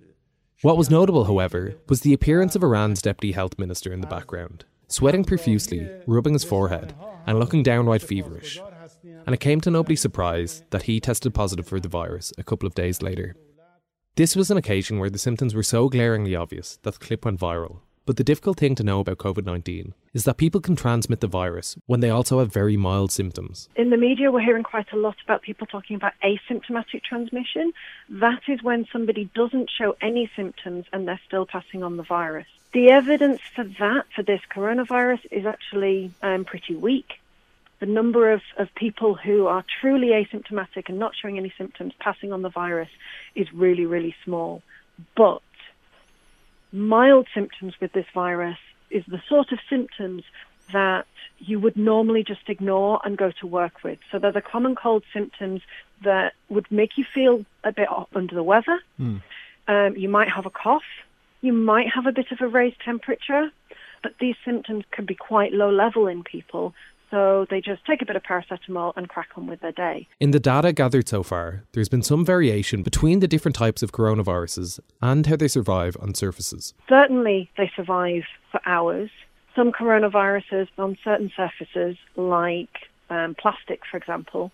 What 0.64 0.78
was 0.78 0.90
notable, 0.90 1.26
however, 1.26 1.76
was 1.88 2.02
the 2.02 2.14
appearance 2.14 2.56
of 2.56 2.64
Iran's 2.64 3.04
deputy 3.04 3.34
health 3.34 3.60
minister 3.60 3.94
in 3.94 4.02
the 4.02 4.08
background, 4.08 4.66
sweating 4.88 5.24
profusely, 5.24 5.88
rubbing 6.08 6.34
his 6.34 6.44
forehead, 6.44 6.96
and 7.28 7.38
looking 7.38 7.62
downright 7.62 8.02
feverish. 8.02 8.60
And 9.28 9.36
it 9.36 9.40
came 9.40 9.62
to 9.62 9.70
nobody's 9.70 10.02
surprise 10.02 10.64
that 10.72 10.84
he 10.84 11.00
tested 11.00 11.36
positive 11.36 11.68
for 11.68 11.80
the 11.80 11.88
virus 11.88 12.34
a 12.40 12.44
couple 12.44 12.66
of 12.66 12.74
days 12.74 13.04
later. 13.04 13.36
This 14.16 14.36
was 14.36 14.50
an 14.50 14.58
occasion 14.58 14.98
where 14.98 15.12
the 15.12 15.20
symptoms 15.20 15.54
were 15.54 15.62
so 15.62 15.88
glaringly 15.88 16.36
obvious 16.36 16.80
that 16.82 16.96
the 16.96 17.06
clip 17.06 17.26
went 17.26 17.40
viral, 17.40 17.82
but 18.06 18.18
the 18.18 18.24
difficult 18.24 18.58
thing 18.58 18.76
to 18.76 18.84
know 18.84 19.00
about 19.00 19.18
COVID 19.18 19.46
19 19.46 19.94
is 20.14 20.26
that 20.26 20.38
people 20.38 20.62
can 20.62 20.76
transmit 20.76 21.22
the 21.22 21.28
virus 21.28 21.78
when 21.86 22.00
they 22.00 22.10
also 22.10 22.40
have 22.40 22.52
very 22.52 22.78
mild 22.78 23.12
symptoms. 23.12 23.70
In 23.76 23.90
the 23.90 23.98
media, 23.98 24.32
we're 24.32 24.42
hearing 24.42 24.64
quite 24.64 24.92
a 24.92 24.98
lot 24.98 25.16
about 25.24 25.42
people 25.42 25.68
talking 25.68 25.96
about 25.96 26.14
asymptomatic 26.24 27.04
transmission. 27.04 27.74
That 28.10 28.42
is 28.48 28.62
when 28.62 28.86
somebody 28.92 29.30
doesn't 29.34 29.70
show 29.70 29.96
any 30.02 30.30
symptoms 30.36 30.86
and 30.92 31.08
they're 31.08 31.20
still 31.26 31.46
passing 31.46 31.84
on 31.84 31.98
the 31.98 32.04
virus. 32.04 32.48
The 32.74 32.90
evidence 32.90 33.40
for 33.56 33.64
that, 33.64 34.06
for 34.16 34.24
this 34.24 34.42
coronavirus, 34.52 35.20
is 35.32 35.46
actually 35.46 36.12
um, 36.22 36.44
pretty 36.44 36.76
weak. 36.76 37.20
The 37.80 37.86
number 37.86 38.32
of, 38.32 38.42
of 38.58 38.74
people 38.76 39.14
who 39.14 39.48
are 39.48 39.64
truly 39.82 40.08
asymptomatic 40.08 40.90
and 40.90 40.98
not 40.98 41.14
showing 41.16 41.38
any 41.38 41.54
symptoms 41.58 41.94
passing 42.00 42.34
on 42.34 42.42
the 42.42 42.50
virus 42.50 42.90
is 43.36 43.52
really, 43.54 43.86
really 43.86 44.16
small. 44.24 44.64
But 45.16 45.42
mild 46.74 47.28
symptoms 47.34 47.74
with 47.80 47.94
this 47.94 48.08
virus 48.14 48.58
is 48.90 49.04
the 49.08 49.22
sort 49.30 49.52
of 49.52 49.60
symptoms 49.70 50.24
that 50.74 51.06
you 51.40 51.60
would 51.60 51.78
normally 51.78 52.24
just 52.24 52.50
ignore 52.50 53.00
and 53.06 53.18
go 53.18 53.32
to 53.40 53.48
work 53.48 53.84
with. 53.84 54.00
So 54.12 54.20
they're 54.20 54.32
the 54.32 54.42
common 54.42 54.76
cold 54.76 55.04
symptoms 55.14 55.62
that 56.04 56.34
would 56.50 56.70
make 56.72 56.98
you 56.98 57.06
feel 57.14 57.46
a 57.64 57.72
bit 57.72 57.88
under 58.16 58.36
the 58.36 58.44
weather. 58.44 58.80
Mm. 59.00 59.22
Um, 59.68 59.96
you 59.96 60.10
might 60.10 60.30
have 60.30 60.46
a 60.46 60.50
cough. 60.50 60.84
You 61.42 61.54
might 61.54 61.88
have 61.94 62.06
a 62.06 62.12
bit 62.12 62.32
of 62.32 62.42
a 62.42 62.48
raised 62.48 62.80
temperature, 62.84 63.52
but 64.02 64.14
these 64.20 64.36
symptoms 64.44 64.86
can 64.92 65.06
be 65.06 65.16
quite 65.16 65.54
low 65.54 65.70
level 65.70 66.08
in 66.08 66.24
people. 66.24 66.74
So 67.14 67.46
they 67.48 67.62
just 67.62 67.86
take 67.86 68.02
a 68.02 68.08
bit 68.08 68.16
of 68.16 68.24
paracetamol 68.24 68.94
and 68.96 69.08
crack 69.08 69.30
on 69.38 69.46
with 69.46 69.62
their 69.62 69.72
day. 69.72 70.08
In 70.20 70.32
the 70.32 70.40
data 70.40 70.74
gathered 70.74 71.08
so 71.08 71.22
far, 71.22 71.64
there's 71.74 71.88
been 71.88 72.02
some 72.02 72.26
variation 72.26 72.82
between 72.82 73.20
the 73.20 73.28
different 73.28 73.56
types 73.56 73.84
of 73.84 73.92
coronaviruses 73.92 74.80
and 75.00 75.28
how 75.28 75.36
they 75.36 75.48
survive 75.48 75.96
on 76.02 76.16
surfaces. 76.16 76.74
Certainly, 76.90 77.52
they 77.56 77.72
survive 77.76 78.24
for 78.52 78.60
hours. 78.66 79.12
Some 79.56 79.72
coronaviruses 79.72 80.70
on 80.80 80.98
certain 81.04 81.32
surfaces, 81.38 81.98
like 82.16 82.90
um, 83.12 83.36
plastic, 83.36 83.82
for 83.86 83.98
example, 83.98 84.52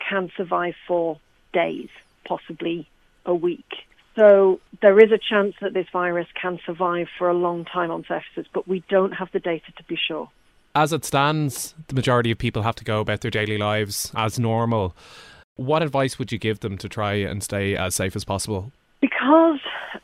can 0.00 0.28
survive 0.36 0.74
for 0.88 1.20
days, 1.52 1.88
possibly 2.24 2.88
a 3.24 3.34
week. 3.34 3.86
So 4.16 4.58
there 4.80 4.98
is 4.98 5.12
a 5.12 5.18
chance 5.18 5.54
that 5.60 5.72
this 5.72 5.86
virus 5.92 6.26
can 6.34 6.58
survive 6.66 7.06
for 7.16 7.30
a 7.30 7.34
long 7.34 7.64
time 7.64 7.92
on 7.92 8.04
surfaces, 8.08 8.50
but 8.52 8.66
we 8.66 8.82
don't 8.88 9.12
have 9.12 9.30
the 9.32 9.38
data 9.38 9.70
to 9.76 9.84
be 9.84 9.96
sure 9.96 10.28
as 10.74 10.92
it 10.92 11.04
stands, 11.04 11.74
the 11.88 11.94
majority 11.94 12.30
of 12.30 12.38
people 12.38 12.62
have 12.62 12.76
to 12.76 12.84
go 12.84 13.00
about 13.00 13.20
their 13.20 13.30
daily 13.30 13.58
lives 13.58 14.10
as 14.16 14.38
normal. 14.38 14.96
What 15.56 15.82
advice 15.82 16.18
would 16.18 16.32
you 16.32 16.38
give 16.38 16.60
them 16.60 16.78
to 16.78 16.88
try 16.88 17.14
and 17.14 17.42
stay 17.42 17.76
as 17.76 17.94
safe 17.94 18.16
as 18.16 18.24
possible? 18.24 18.72
Because 19.00 19.60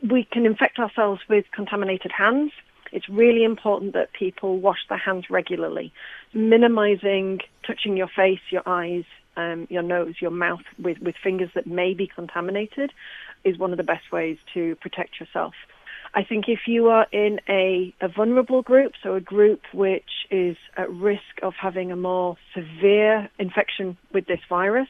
we 0.09 0.25
can 0.25 0.45
infect 0.45 0.79
ourselves 0.79 1.23
with 1.29 1.47
contaminated 1.53 2.13
hands, 2.13 2.53
it's 2.93 3.09
really 3.09 3.45
important 3.45 3.93
that 3.95 4.13
people 4.13 4.59
wash 4.59 4.87
their 4.89 4.99
hands 4.99 5.27
regularly, 5.31 5.93
minimizing 6.33 7.41
touching 7.67 7.97
your 7.97 8.09
face, 8.09 8.41
your 8.51 8.63
eyes, 8.67 9.05
um, 9.37 9.67
your 9.71 9.83
nose, 9.83 10.17
your 10.21 10.31
mouth 10.31 10.63
with, 10.83 10.99
with 10.99 11.15
fingers 11.23 11.51
that 11.55 11.67
may 11.67 11.95
be 11.95 12.07
contaminated 12.07 12.93
is 13.45 13.57
one 13.57 13.71
of 13.71 13.77
the 13.77 13.85
best 13.85 14.11
ways 14.11 14.37
to 14.55 14.75
protect 14.77 15.21
yourself. 15.21 15.55
I 16.15 16.25
think 16.25 16.45
if 16.49 16.61
you 16.67 16.89
are 16.89 17.07
in 17.13 17.41
a, 17.49 17.95
a 18.01 18.09
vulnerable 18.09 18.63
group, 18.63 18.93
so 19.03 19.15
a 19.15 19.21
group 19.21 19.61
which 19.73 20.27
is 20.31 20.57
at 20.77 20.91
risk 20.91 21.43
of 21.43 21.55
having 21.61 21.93
a 21.93 21.97
more 21.97 22.37
severe 22.55 23.29
infection 23.39 23.97
with 24.13 24.27
this 24.27 24.41
virus, 24.49 24.89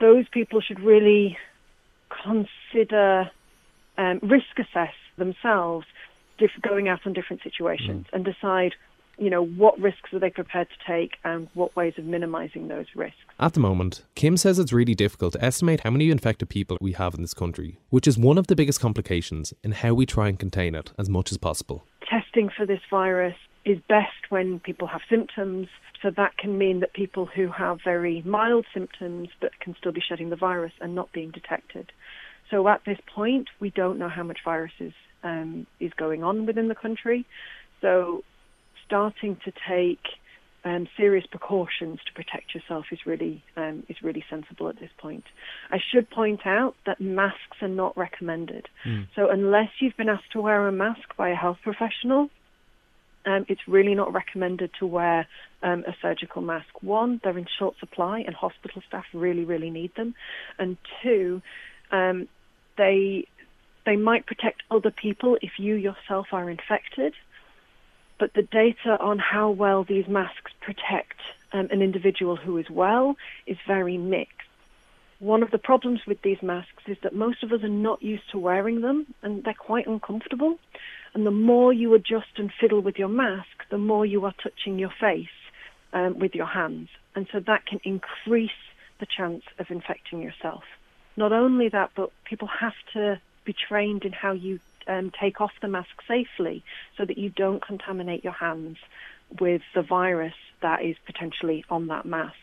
those 0.00 0.26
people 0.28 0.60
should 0.60 0.80
really 0.80 1.36
consider 2.24 3.30
um, 3.98 4.20
risk 4.22 4.58
assess 4.58 4.94
themselves 5.18 5.86
going 6.60 6.88
out 6.88 7.00
on 7.06 7.12
different 7.12 7.42
situations 7.42 8.06
mm. 8.06 8.12
and 8.12 8.24
decide 8.24 8.74
you 9.18 9.30
know, 9.30 9.44
what 9.44 9.78
risks 9.78 10.12
are 10.12 10.18
they 10.18 10.30
prepared 10.30 10.68
to 10.68 10.92
take 10.92 11.12
and 11.24 11.48
what 11.54 11.74
ways 11.76 11.94
of 11.98 12.04
minimizing 12.04 12.68
those 12.68 12.86
risks. 12.94 13.18
At 13.38 13.54
the 13.54 13.60
moment, 13.60 14.04
Kim 14.14 14.36
says 14.36 14.58
it's 14.58 14.72
really 14.72 14.94
difficult 14.94 15.34
to 15.34 15.44
estimate 15.44 15.80
how 15.80 15.90
many 15.90 16.10
infected 16.10 16.48
people 16.48 16.78
we 16.80 16.92
have 16.92 17.14
in 17.14 17.22
this 17.22 17.34
country, 17.34 17.78
which 17.90 18.06
is 18.06 18.18
one 18.18 18.38
of 18.38 18.46
the 18.46 18.56
biggest 18.56 18.80
complications 18.80 19.52
in 19.62 19.72
how 19.72 19.94
we 19.94 20.06
try 20.06 20.28
and 20.28 20.38
contain 20.38 20.74
it 20.74 20.92
as 20.98 21.08
much 21.08 21.30
as 21.30 21.38
possible. 21.38 21.84
Testing 22.08 22.48
for 22.48 22.66
this 22.66 22.80
virus 22.90 23.36
is 23.64 23.78
best 23.88 24.30
when 24.30 24.60
people 24.60 24.88
have 24.88 25.02
symptoms. 25.08 25.68
So 26.00 26.10
that 26.10 26.36
can 26.36 26.58
mean 26.58 26.80
that 26.80 26.92
people 26.94 27.26
who 27.26 27.48
have 27.48 27.78
very 27.84 28.22
mild 28.26 28.66
symptoms 28.74 29.28
but 29.40 29.52
can 29.60 29.76
still 29.78 29.92
be 29.92 30.00
shedding 30.06 30.30
the 30.30 30.36
virus 30.36 30.72
and 30.80 30.94
not 30.94 31.12
being 31.12 31.30
detected. 31.30 31.92
So 32.50 32.66
at 32.68 32.84
this 32.84 32.98
point, 33.14 33.48
we 33.60 33.70
don't 33.70 33.98
know 33.98 34.08
how 34.08 34.24
much 34.24 34.38
virus 34.44 34.72
is, 34.80 34.92
um, 35.22 35.66
is 35.78 35.92
going 35.96 36.24
on 36.24 36.44
within 36.44 36.68
the 36.68 36.74
country. 36.74 37.24
So 37.80 38.24
starting 38.92 39.38
to 39.42 39.52
take 39.66 40.02
um, 40.64 40.86
serious 40.98 41.24
precautions 41.26 41.98
to 42.06 42.12
protect 42.12 42.54
yourself 42.54 42.84
is 42.92 42.98
really 43.06 43.42
um, 43.56 43.84
is 43.88 43.96
really 44.02 44.22
sensible 44.28 44.68
at 44.68 44.78
this 44.78 44.90
point. 44.98 45.24
I 45.70 45.78
should 45.90 46.10
point 46.10 46.46
out 46.46 46.74
that 46.84 47.00
masks 47.00 47.56
are 47.62 47.68
not 47.68 47.96
recommended. 47.96 48.68
Mm. 48.86 49.08
So 49.16 49.30
unless 49.30 49.70
you've 49.80 49.96
been 49.96 50.10
asked 50.10 50.30
to 50.32 50.42
wear 50.42 50.68
a 50.68 50.72
mask 50.72 51.16
by 51.16 51.30
a 51.30 51.34
health 51.34 51.56
professional, 51.62 52.28
um, 53.24 53.46
it's 53.48 53.62
really 53.66 53.94
not 53.94 54.12
recommended 54.12 54.70
to 54.78 54.86
wear 54.86 55.26
um, 55.62 55.84
a 55.86 55.96
surgical 56.02 56.42
mask. 56.42 56.82
One, 56.82 57.18
they're 57.24 57.38
in 57.38 57.46
short 57.58 57.76
supply, 57.80 58.20
and 58.20 58.34
hospital 58.34 58.82
staff 58.86 59.06
really, 59.14 59.44
really 59.44 59.70
need 59.70 59.92
them. 59.96 60.14
And 60.58 60.76
two, 61.02 61.40
um, 61.90 62.28
they 62.76 63.26
they 63.86 63.96
might 63.96 64.26
protect 64.26 64.62
other 64.70 64.92
people 64.92 65.38
if 65.40 65.52
you 65.58 65.74
yourself 65.74 66.26
are 66.30 66.50
infected 66.50 67.14
but 68.22 68.34
the 68.34 68.42
data 68.42 68.96
on 69.00 69.18
how 69.18 69.50
well 69.50 69.82
these 69.82 70.06
masks 70.06 70.52
protect 70.60 71.18
um, 71.52 71.66
an 71.72 71.82
individual 71.82 72.36
who 72.36 72.56
is 72.56 72.70
well 72.70 73.16
is 73.48 73.56
very 73.66 73.98
mixed. 73.98 74.46
One 75.18 75.42
of 75.42 75.50
the 75.50 75.58
problems 75.58 76.02
with 76.06 76.22
these 76.22 76.40
masks 76.40 76.84
is 76.86 76.96
that 77.02 77.16
most 77.16 77.42
of 77.42 77.50
us 77.52 77.64
are 77.64 77.68
not 77.68 78.00
used 78.00 78.30
to 78.30 78.38
wearing 78.38 78.80
them 78.80 79.12
and 79.22 79.42
they're 79.42 79.54
quite 79.54 79.88
uncomfortable. 79.88 80.60
And 81.14 81.26
the 81.26 81.32
more 81.32 81.72
you 81.72 81.94
adjust 81.94 82.38
and 82.38 82.52
fiddle 82.60 82.80
with 82.80 82.96
your 82.96 83.08
mask, 83.08 83.68
the 83.70 83.76
more 83.76 84.06
you 84.06 84.24
are 84.24 84.34
touching 84.40 84.78
your 84.78 84.94
face 85.00 85.26
um, 85.92 86.20
with 86.20 86.36
your 86.36 86.46
hands. 86.46 86.90
And 87.16 87.26
so 87.32 87.40
that 87.40 87.66
can 87.66 87.80
increase 87.82 88.50
the 89.00 89.06
chance 89.06 89.42
of 89.58 89.68
infecting 89.68 90.22
yourself. 90.22 90.62
Not 91.16 91.32
only 91.32 91.70
that, 91.70 91.90
but 91.96 92.12
people 92.22 92.46
have 92.46 92.76
to 92.92 93.20
be 93.44 93.52
trained 93.52 94.04
in 94.04 94.12
how 94.12 94.30
you 94.30 94.60
um, 94.86 95.10
take 95.20 95.40
off 95.40 95.52
the 95.60 95.68
mask 95.68 95.90
safely 96.08 96.64
so 96.96 97.04
that 97.04 97.18
you 97.18 97.30
don't 97.30 97.64
contaminate 97.64 98.24
your 98.24 98.32
hands 98.32 98.76
with 99.40 99.62
the 99.74 99.82
virus 99.82 100.34
that 100.60 100.84
is 100.84 100.96
potentially 101.06 101.64
on 101.70 101.86
that 101.88 102.04
mask. 102.04 102.36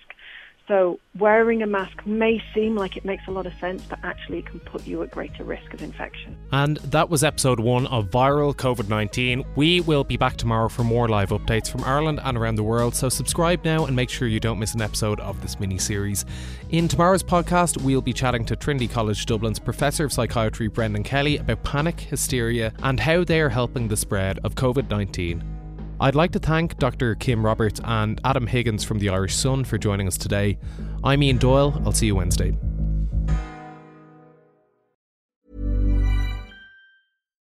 So 0.69 0.99
wearing 1.17 1.63
a 1.63 1.67
mask 1.67 2.05
may 2.05 2.39
seem 2.53 2.75
like 2.75 2.95
it 2.95 3.03
makes 3.03 3.23
a 3.27 3.31
lot 3.31 3.47
of 3.47 3.53
sense, 3.59 3.81
but 3.89 3.97
actually 4.03 4.37
it 4.37 4.45
can 4.45 4.59
put 4.59 4.85
you 4.85 5.01
at 5.01 5.09
greater 5.09 5.43
risk 5.43 5.73
of 5.73 5.81
infection. 5.81 6.37
And 6.51 6.77
that 6.77 7.09
was 7.09 7.23
episode 7.23 7.59
one 7.59 7.87
of 7.87 8.11
Viral 8.11 8.55
COVID 8.55 8.87
19. 8.87 9.43
We 9.55 9.81
will 9.81 10.03
be 10.03 10.15
back 10.15 10.37
tomorrow 10.37 10.69
for 10.69 10.83
more 10.83 11.07
live 11.07 11.29
updates 11.29 11.71
from 11.71 11.83
Ireland 11.83 12.19
and 12.23 12.37
around 12.37 12.55
the 12.55 12.63
world, 12.63 12.93
so 12.93 13.09
subscribe 13.09 13.65
now 13.65 13.87
and 13.87 13.95
make 13.95 14.11
sure 14.11 14.27
you 14.27 14.39
don't 14.39 14.59
miss 14.59 14.75
an 14.75 14.81
episode 14.83 15.19
of 15.21 15.41
this 15.41 15.59
mini 15.59 15.79
series. 15.79 16.23
In 16.69 16.87
tomorrow's 16.87 17.23
podcast, 17.23 17.81
we'll 17.81 18.03
be 18.03 18.13
chatting 18.13 18.45
to 18.45 18.55
Trinity 18.55 18.87
College 18.87 19.25
Dublin's 19.25 19.59
Professor 19.59 20.05
of 20.05 20.13
Psychiatry 20.13 20.67
Brendan 20.67 21.03
Kelly 21.03 21.37
about 21.37 21.63
panic, 21.63 21.99
hysteria, 21.99 22.73
and 22.83 22.99
how 22.99 23.23
they 23.23 23.41
are 23.41 23.49
helping 23.49 23.87
the 23.87 23.97
spread 23.97 24.37
of 24.43 24.53
COVID 24.53 24.87
19 24.91 25.58
I'd 26.01 26.15
like 26.15 26.31
to 26.31 26.39
thank 26.39 26.77
Dr. 26.77 27.15
Kim 27.15 27.45
Roberts 27.45 27.81
and 27.83 28.21
Adam 28.23 28.47
Higgins 28.47 28.85
from 28.85 28.99
the 28.99 29.09
Irish 29.09 29.35
Sun 29.35 29.65
for 29.65 29.77
joining 29.77 30.07
us 30.07 30.17
today. 30.17 30.57
I'm 31.03 31.21
Ian 31.21 31.37
Doyle. 31.37 31.81
I'll 31.85 31.91
see 31.91 32.05
you 32.05 32.15
Wednesday. 32.15 32.57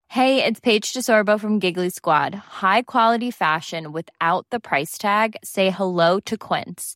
Hey, 0.07 0.43
it's 0.43 0.59
Paige 0.59 0.91
DeSorbo 0.93 1.39
from 1.39 1.59
Giggly 1.59 1.89
Squad. 1.89 2.33
High 2.33 2.81
quality 2.81 3.29
fashion 3.29 3.91
without 3.91 4.47
the 4.49 4.59
price 4.59 4.97
tag? 4.97 5.35
Say 5.43 5.69
hello 5.69 6.19
to 6.21 6.37
Quince. 6.37 6.95